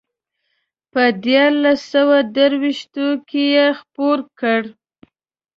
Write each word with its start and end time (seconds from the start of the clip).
په 0.91 1.01
دیارلس 1.23 1.79
سوه 1.93 2.17
درویشتو 2.35 3.07
کې 3.29 3.43
یې 3.55 3.67
خپور 3.79 4.17
کړ. 4.39 4.61